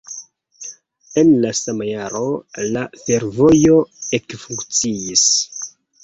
En 1.23 1.27
la 1.41 1.49
sama 1.57 1.89
jaro 1.89 2.21
la 2.77 2.81
fervojo 3.01 3.75
ekfunkciis. 4.19 5.27